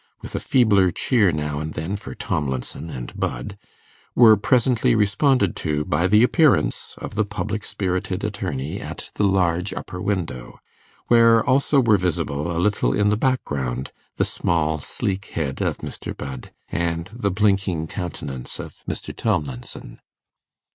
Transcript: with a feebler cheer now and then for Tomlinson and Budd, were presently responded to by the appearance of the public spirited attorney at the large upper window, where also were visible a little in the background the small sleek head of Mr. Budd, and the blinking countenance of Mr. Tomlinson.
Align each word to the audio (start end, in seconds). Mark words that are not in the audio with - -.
with 0.23 0.33
a 0.33 0.39
feebler 0.39 0.89
cheer 0.89 1.31
now 1.31 1.59
and 1.59 1.75
then 1.75 1.95
for 1.95 2.15
Tomlinson 2.15 2.89
and 2.89 3.15
Budd, 3.19 3.55
were 4.15 4.35
presently 4.35 4.95
responded 4.95 5.55
to 5.57 5.85
by 5.85 6.07
the 6.07 6.23
appearance 6.23 6.95
of 6.97 7.13
the 7.13 7.23
public 7.23 7.63
spirited 7.63 8.23
attorney 8.23 8.81
at 8.81 9.11
the 9.13 9.23
large 9.23 9.75
upper 9.75 10.01
window, 10.01 10.57
where 11.07 11.45
also 11.47 11.79
were 11.83 11.97
visible 11.97 12.51
a 12.51 12.57
little 12.57 12.95
in 12.95 13.09
the 13.09 13.15
background 13.15 13.91
the 14.15 14.25
small 14.25 14.79
sleek 14.79 15.25
head 15.25 15.61
of 15.61 15.77
Mr. 15.85 16.17
Budd, 16.17 16.51
and 16.69 17.11
the 17.13 17.29
blinking 17.29 17.85
countenance 17.85 18.57
of 18.57 18.81
Mr. 18.89 19.15
Tomlinson. 19.15 19.99